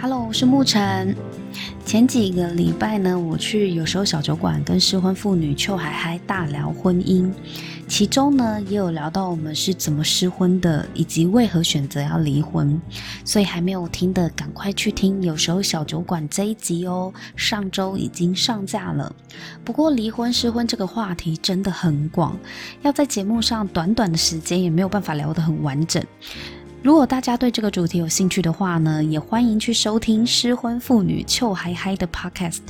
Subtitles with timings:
[0.00, 1.14] Hello，我是沐晨。
[1.84, 7.30] 前几个礼拜呢，我去有时候小酒馆跟失婚妇女邱海嗨大聊婚姻，
[7.86, 12.80] 其中呢也有聊到我们是怎么失婚的，以及为何选择要离婚。
[13.26, 19.14] 所以还没有听的，赶快去听有时候小酒馆这一集哦，上周已经上架了。
[19.62, 22.34] 不过离婚失婚这个话题真的很广，
[22.80, 26.02] 要在节目上短短的时间也没有办法聊得很完整。
[26.82, 32.60] 如果大家对这个主题有兴趣的话呢，也欢迎去收听失婚妇女邱海嗨的 Podcast，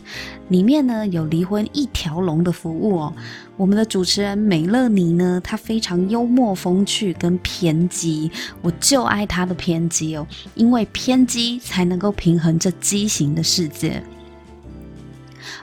[0.48, 3.15] 里面呢有离婚一条龙的服务哦。
[3.56, 8.28] 我们的主持人美乐妮呢，她非常幽默风趣跟偏激，
[8.62, 14.02] 我就爱她的偏激哦，因为偏激才能够平衡这畸形的世界。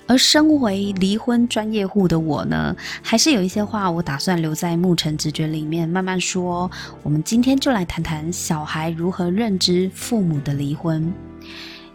[0.05, 6.69] 而身为离婚专业户的我呢，还是有一些话我打算留在沐晨直觉里面慢慢说。
[7.03, 11.13] 我们今天就来谈谈小孩如何认知父母的离婚。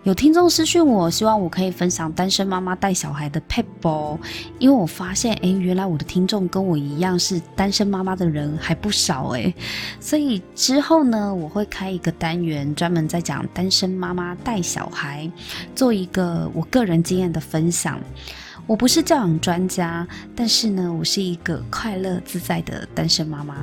[0.05, 4.18] 有听众私讯我，希望我可以分享单身妈妈带小孩的撇步，
[4.59, 9.54] 因为我发现，诶，原来我的听众跟我一样是单身妈妈的人还不少诶，
[10.01, 15.30] 所以之后呢，我会开一个单元，专门在讲单身妈妈带小孩，
[15.73, 18.01] 做一个我个人经验的分享。
[18.66, 23.57] 我不是教养专家，但是呢，我是一个快乐自在的单身妈妈。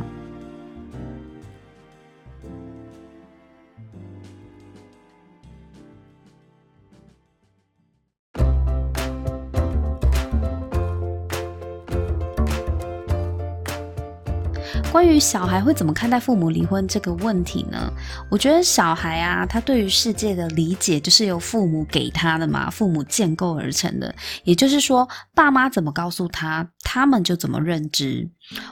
[14.91, 17.91] 关于小孩会怎么看待父母离婚这个问题呢？
[18.29, 24.13] 我觉得小孩啊，他对于世界的理解就是由父母给他的嘛，父母建构而成的。
[24.43, 28.27] 也就是说，爸妈怎么告诉他，他们就怎么认知。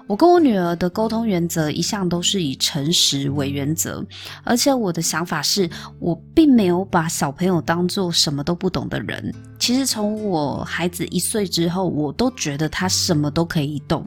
[0.07, 4.03] 我跟我女儿的沟通原则一向都是以诚实为原则，
[4.43, 9.31] 而且我的想法是，我并没有把小朋友当做什么都不懂的人。
[9.59, 14.05] 其实从我孩子一岁之后，我都觉得他什么都可以懂。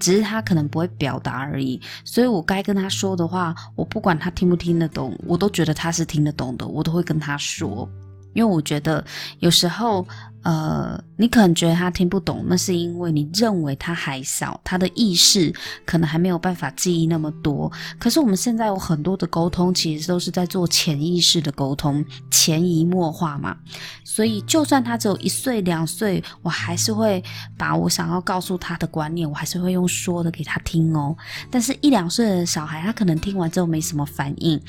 [0.00, 7.88] 只是他可能不会表达而已，所以我该跟他说的话，我不管他听不听得懂，我都觉得他是听得懂的，我都会跟他说。
[8.34, 9.04] 因为我觉得
[9.38, 10.04] 有时候，
[10.44, 15.52] 呃，你可能觉得他听不懂，那是因为你认为他还小，他的意识
[15.86, 17.72] 可能还没有办法记忆那么多。
[17.98, 23.56] 可是我们现在有很多的沟通，其实都是在做潜意识的沟通，潜移默化嘛。
[24.04, 27.24] 所以就算他只有一岁两岁，我还是会
[27.56, 31.16] 把我想要告诉他的观念，我还是会用说的给他听哦。
[31.50, 34.60] 但是一两岁的小孩，他可能听完之后没什么反应。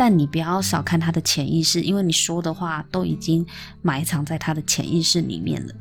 [0.00, 3.44] 但你不要小看他的潜意识，因为你说的话都已经
[3.82, 5.74] 埋藏在他的潜意识里面了。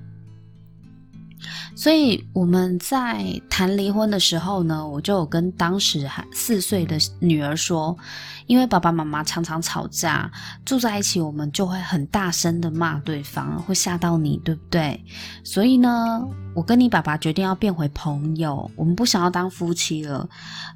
[1.74, 7.98] 所以我们在谈离婚的时候呢，我就有跟当时还四岁的女儿说，
[8.46, 10.30] 因为爸爸妈妈常常吵架，
[10.66, 15.02] 住在一起，我们就会很大声的骂对方，会吓到你，对不对？
[15.46, 20.28] 所以呢，我跟你爸爸决定要变回朋友，我们不想要当夫妻了。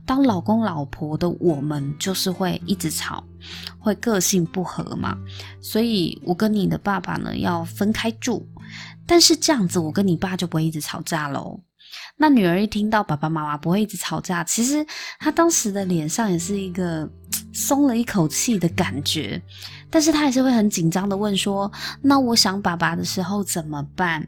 [0.05, 3.21] 当老公老婆的我们，就是会一直吵，
[3.79, 5.17] 会个性不合嘛。
[5.61, 8.47] 所以我跟你的爸爸呢，要分开住。
[9.05, 11.59] 但是这样子，我跟你爸就不会一直吵架喽。
[12.17, 14.85] 那女儿一听到爸爸妈妈不会一直吵架，其实
[15.19, 17.07] 她当时的脸上也是一个
[17.53, 19.41] 松了一口气的感觉。
[19.89, 21.71] 但是她还是会很紧张的问说
[22.01, 24.25] ：“那我想爸爸的时候怎么办？”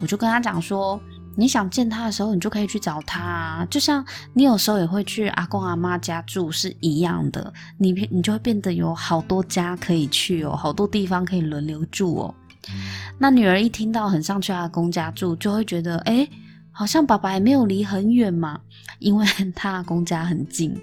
[0.00, 0.98] 我就跟她讲说
[1.36, 3.66] ：“你想见他的时候，你就可以去找他啊。
[3.70, 12.34] 就像你有时候也会去阿公阿妈家住是一样的，你你就会变得有好多家可以去哦，好多地方可以轮流住哦。”
[13.18, 16.28] 那女儿一听到很想去阿公家住，就会觉得，诶，
[16.70, 18.60] 好像爸爸也没有离很远嘛，
[18.98, 20.78] 因为 他阿公家很近。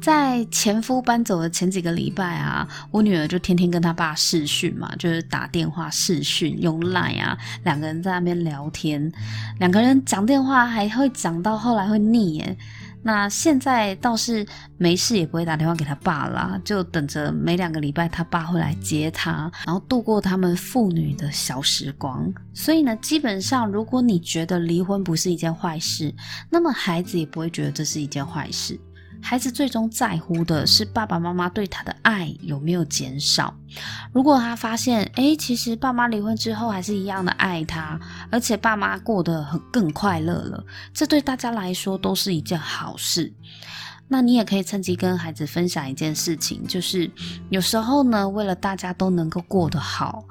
[0.00, 9.12] 在前夫搬走的前几个礼拜啊，我女儿就天天跟他爸视讯嘛，就是打电话视讯，用 Line 啊，两个人在那边聊天，
[9.58, 12.56] 两个人讲电话还会讲到后来会腻耶。
[13.02, 14.44] 那现在倒是
[14.78, 22.32] 没事，也不会打电话给他爸啦，就等着每两个礼拜他爸会来接他，然后度过他们父女的小时光。
[22.52, 26.12] 所以呢，基本上如果你觉得离婚不是一件坏事，
[26.50, 28.78] 那么孩子也不会觉得这是一件坏事。
[29.22, 33.54] 孩子最终在乎的是爸爸妈妈对他的爱有没有减少。
[34.12, 37.98] 如果他发现，诶，其实爸妈离婚之后还是一样的爱他，
[38.30, 40.64] 而且爸妈过得很更快乐了，
[40.94, 43.32] 这对大家来说都是一件好事。
[44.08, 47.10] 那你也可以趁机跟孩子分享一件事情，就是
[47.50, 50.24] 有时候呢，为了大家都能够过得好，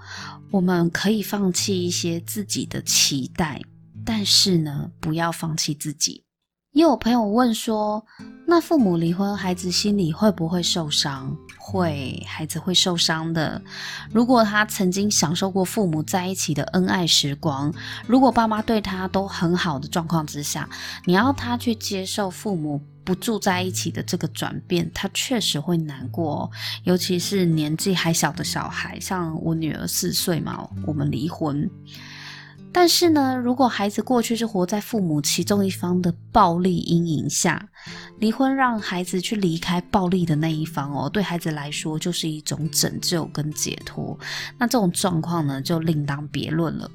[0.49, 3.61] 我们可以放弃一些自己的期待，
[4.05, 6.23] 但是呢，不要放弃自己。
[6.71, 8.05] 也有朋友问说，
[8.47, 11.35] 那父母离婚，孩子心里会不会受伤？
[11.57, 13.59] 会，孩子会受伤的。
[14.11, 17.73] 如果他曾经享受过父母在一起的恩爱时光，
[18.05, 20.69] 如果爸妈对他都很好的状况之下，
[21.05, 26.49] 你要他去接受父母不住在一起的这个转变，他确实会难过。
[26.83, 31.67] 尤其是年纪还小的小孩，像我女儿四岁嘛，我们离婚。
[32.77, 37.69] 但是呢，如果孩子过去是活在父母其中一方的暴力阴影下，
[38.19, 44.19] 离婚让孩子去离开暴力的那一方哦，对孩子来说就是一种拯救跟解脱。
[44.57, 46.91] 那这种状况呢，就另当别论了。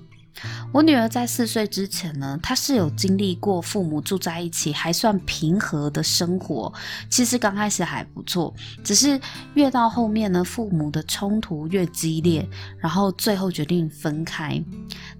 [0.72, 6.72] 我女儿在四岁之前呢，她是有经历过父母住在一起还算平和的生活。
[7.08, 8.54] 其实刚开始还不错，
[8.84, 9.20] 只是
[9.54, 12.48] 越到后面呢，父母的冲突越激烈，
[12.78, 14.62] 然后最后决定分开。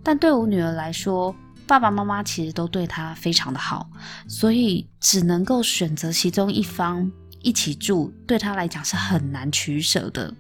[0.02, 1.34] 但对我女儿来说，
[1.66, 3.90] 爸爸妈妈其实都对她非常的好，
[4.28, 7.10] 所以只能够选择其中一方
[7.42, 10.32] 一起住，对她来讲是很难取舍的。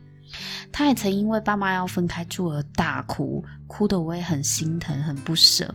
[0.72, 5.74] 他也曾因为爸妈要分开住而大哭，哭得我也很心疼，很不舍。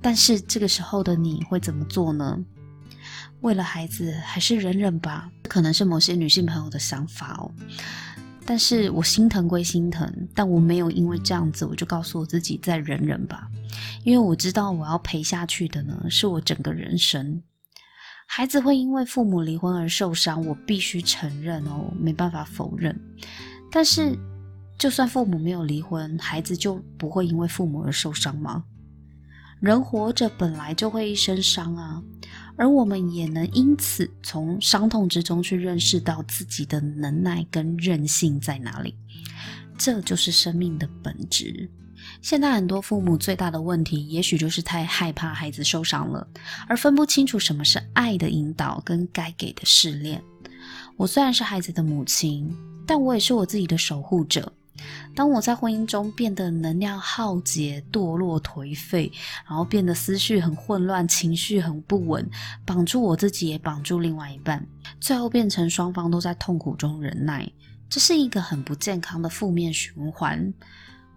[0.00, 2.38] 但是这个时候的你会怎么做呢？
[3.40, 5.30] 为了孩子，还是忍忍吧。
[5.48, 7.50] 可能是某些女性朋友的想法哦。
[8.44, 13.48] 但是我心疼归心疼，但我没有因为这样子，我就告诉我自己再忍忍吧。
[14.04, 17.42] 因为我知道我要陪下去的呢，是我整个人生。
[18.26, 22.98] 孩子会因为父母离婚而受伤，我必须承认哦，没办法否认。
[23.74, 24.16] 但是，
[24.78, 28.64] 就算父母没有离婚，孩子就不会因为父母而受伤吗？
[29.60, 32.02] 人活着本来就会一身伤啊，
[32.56, 38.94] 而我们也能因此从伤痛之中去认识到自己的能耐跟韧性在哪里。
[39.78, 41.70] 这就是生命的本质。
[42.20, 46.28] 现在很多父母最大的问题，也许就是太害怕孩子受伤了，
[46.68, 50.22] 而分不清楚什么是爱的引导跟该给的试炼。
[50.96, 52.54] 我虽然是孩子的母亲。
[52.86, 54.52] 但我也是我自己的守护者。
[55.14, 59.12] 当我在婚姻中变得能量耗竭、堕落、颓废，
[59.46, 62.28] 然后变得思绪很混乱、情绪很不稳，
[62.64, 64.66] 绑住我自己，也绑住另外一半，
[64.98, 67.48] 最后变成双方都在痛苦中忍耐，
[67.88, 70.52] 这是一个很不健康的负面循环。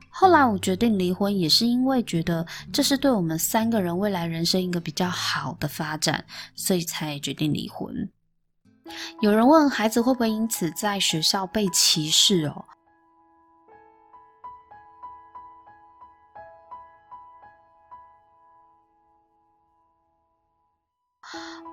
[0.09, 6.23] 后来我决定离婚，也是因为觉得这是对我们三个人未来人生一个比较好的发展，
[6.55, 8.09] 所以才决定离婚。
[9.21, 12.65] 有人问孩子会不会因此在学校被歧视哦？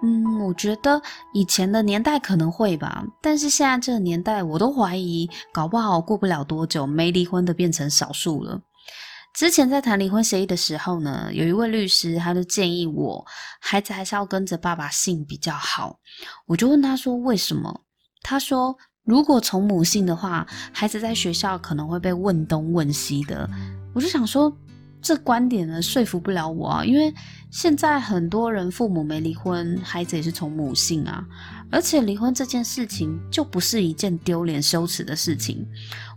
[0.04, 1.00] 嗯，我觉得
[1.32, 8.60] 以前的年代可能会吧，但是现在这个年代，我都怀疑，搞不好过不了多久，没离婚的变成少数了。
[9.32, 13.24] 之前在谈离婚协议的时候呢，有一位律师，他就建议我，
[13.60, 15.98] 孩子还是要跟着爸爸姓比较好。
[16.46, 17.82] 我就问他说为什么？
[18.22, 23.48] 他说如果从母姓的话，孩子在学校可能会被问东问西的。
[23.94, 24.54] 我就想说，
[25.00, 27.12] 这观点呢说服不了我啊，因为
[27.50, 31.24] 现在很多人父母没离婚，孩子也是从母姓啊。
[31.72, 35.66] 而且离婚这件事情就不是一件丢脸羞耻的事情。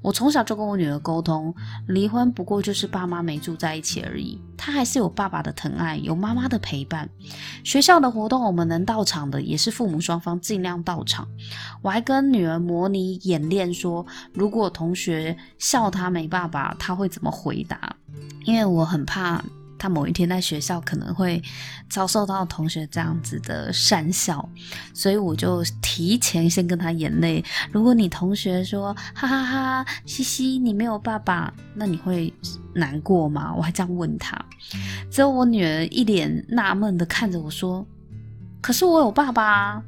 [0.02, 1.52] 我从小就跟我女儿沟通，
[1.88, 7.10] 离婚不过就是爸妈没住在一起而已，她还是有爸爸的疼爱，有妈妈的陪伴。
[7.64, 11.28] 学校的活动我们能到场的，也是父母双方尽量到场。
[11.82, 17.96] 我还跟女儿模拟演练说，如果同学笑她没爸爸，她会怎么回答？
[18.44, 19.44] 因为我很怕。
[19.78, 21.42] 他某一天在学校可能会
[21.90, 24.48] 遭受到同学这样子的讪笑，
[24.94, 27.44] 所以我就提前先跟他演泪。
[27.72, 32.34] 如果你同学说哈哈哈哈，西西你没有爸爸，那你会
[32.74, 33.54] 难过吗？
[33.56, 34.44] 我还这样问他。
[35.12, 37.86] 之后我女儿一脸纳闷的看着我说
[38.62, 39.84] ：“可是我有爸爸啊。”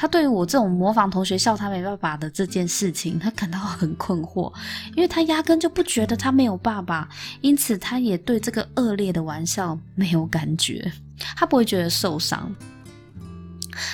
[0.00, 4.52] 他对于我这种模仿同学笑他没爸爸的这件事情，他感到很困惑，
[4.94, 7.08] 因为他压根就不觉得他没有爸爸，
[7.40, 10.92] 因此他也对这个恶劣的玩笑没有感觉，
[11.36, 12.54] 他不会觉得受伤。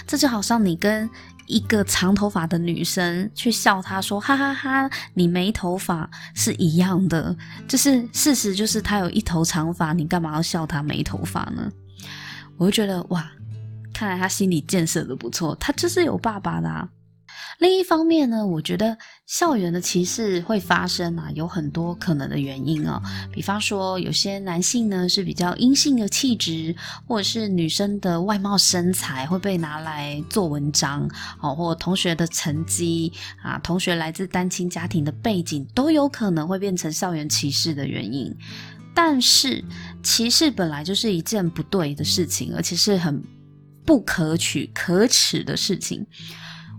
[0.07, 1.09] 这就好像你跟
[1.47, 7.35] 一个长头发的女生去笑她说哈哈哈，你没头发是一样的，
[7.67, 11.73] 就是事实就是她有一头长发，你干嘛要笑她没头发呢？
[12.59, 13.27] 我就觉得哇。
[13.95, 16.89] 看来他心理建设的不错，他就是有爸爸的。
[17.61, 18.97] 另一方面呢，我觉得
[19.27, 23.01] 校园的歧视会发生啊，有很多可能的原因哦。
[23.31, 26.75] 比方说，有些男性呢是比较阴性的气质，
[27.07, 31.09] 或者是女生的外貌身材会被拿来做文章，
[31.41, 38.37] 哦，或同学的成绩啊，同学来自单亲家庭的背景，都有可能会变成校园歧视的原因。
[38.93, 39.63] 但是，
[40.03, 43.23] 歧视本来就是一件不对的事情，而且是很。
[43.85, 46.07] 不可取、可耻的事情。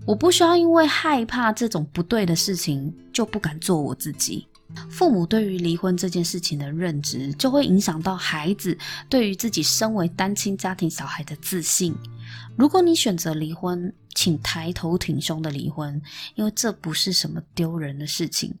[0.06, 4.46] 我不需要因为害怕这种不对的事情就不敢做我自己。
[4.90, 8.76] 父母对于离婚这件事情的认知，就会影响到孩子
[9.08, 11.94] 对于自己身为单亲家庭小孩的自信。
[12.56, 16.00] 如果你选择离婚，请抬头挺胸的离婚，
[16.34, 18.54] 因为这不是什么丢人的事情，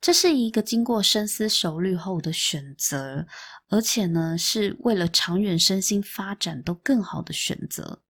[0.00, 3.26] 这是一个经过深思熟虑后的选择，
[3.68, 8.00] 而且呢，是为了长远身心发展都更好的选择。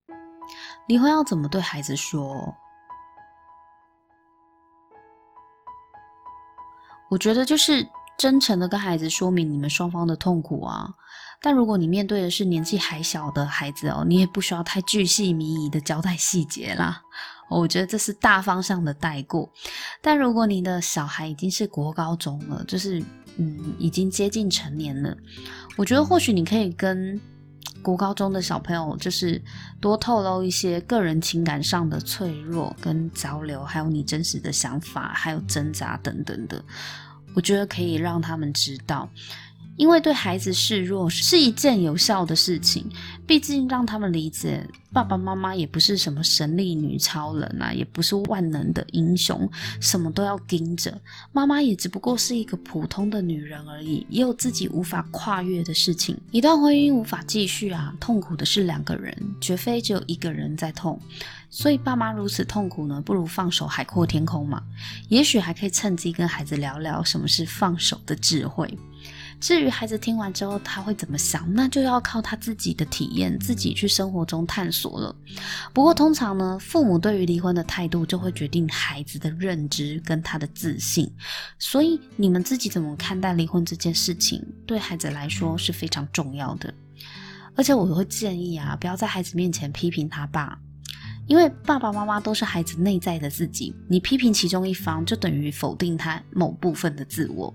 [0.87, 2.54] 离婚要怎么对孩子说？
[7.11, 7.85] 我觉得就是
[8.16, 10.88] 真诚的跟孩子说明你们双方的痛苦啊。
[11.42, 17.02] 但如果你面对的是年纪还小的孩子哦，你也不需要太巨细靡遗的交代细节啦。
[17.59, 19.50] 我觉得这是大方向的带过。
[20.00, 23.02] 但如果你的小孩已经是国高中了，就是
[23.37, 25.16] 嗯，已经接近成年了，
[25.76, 27.21] 我觉得或许你可以跟
[27.83, 29.40] 国高中的小朋友，就是
[29.80, 36.62] 多透露一些个人情感上的脆弱跟交流，还有你真实的想法，还有挣扎等等的，
[37.35, 39.09] 我觉得可以让他们知道。
[39.80, 42.87] 因为对孩子示弱是一件有效的事情，
[43.26, 51.00] 毕竟让他们理解爸爸妈妈也不是什么神力女超人啊，也不是万能的英雄，什么都要盯着。
[51.32, 56.14] 妈妈也只不过是一个普通的女人而已，也有自己无法跨越的事情。
[56.30, 61.00] 一段婚姻无法继续啊，痛苦的是两个人，绝非只有一个人在痛。
[61.49, 64.62] 所以爸妈如此痛苦呢，不如放手海阔天空嘛。
[65.08, 68.78] 也许还可以趁机跟孩子聊聊什么是放手的智慧。
[69.40, 75.16] 至于孩子听完之后他会怎么想，那就要靠他自己的体验，自己去生活中探索了。
[75.73, 81.11] 不过通常呢，父母对于离婚的态度就会决定孩子的认知跟他的自信。
[81.59, 86.73] 所以你们自己怎么看待离婚这件事情，对孩子来说是非常重要的。
[87.56, 90.59] 而且我会建议啊，不要在孩子面前批评他爸，
[91.26, 97.54] 因为爸爸妈妈都是孩子内在的自己，你批评其中一方，就等于否定他某部分的自我。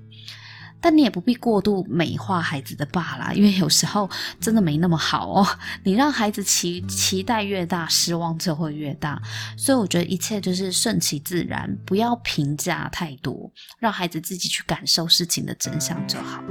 [0.79, 5.48] 但你也不必过度美化孩子的爸啦，因为有时候真的没那么好哦。
[5.84, 9.20] 你让孩子期期待越大，失望就会越大。
[9.58, 16.44] 所以我觉得一切就是顺其自然，不要评价太多，让孩子自己去感受事情的真相就好。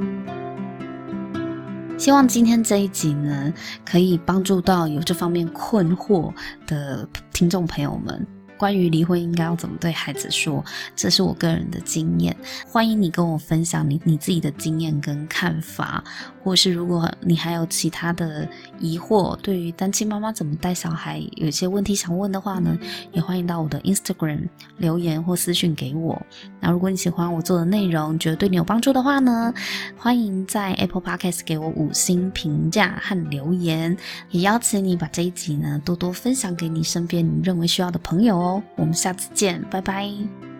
[1.96, 3.54] 希望今天这一集呢，
[3.84, 6.34] 可以帮助到有这方面困惑
[6.66, 8.26] 的听众朋友们。
[8.56, 12.36] 关于离婚应该要怎么对孩子说，这是我个人的经验。
[12.66, 16.02] 欢迎你跟我分享你你自己的经验跟看法，
[16.44, 18.46] 或是如果你还有其他的
[18.78, 22.78] 疑惑，对于单亲妈妈怎么带小孩，有些问题想问的话呢，
[23.12, 24.46] 也欢迎到我的 Instagram
[24.76, 26.20] 留言或私讯给我。
[26.60, 29.52] 那如果你喜欢我做的内容，觉得对你有帮助的话呢，
[29.96, 33.96] 欢迎在 Apple Podcast 给我五星评价和留言，
[34.30, 38.62] 也邀请你把这一集呢多多分享给你身边你认为需要的朋友哦。
[38.76, 40.53] 我们下次见，拜拜。